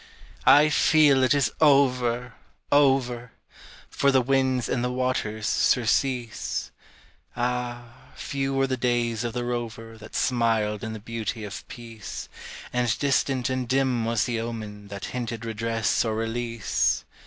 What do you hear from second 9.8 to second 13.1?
That smiled in the beauty of peace, And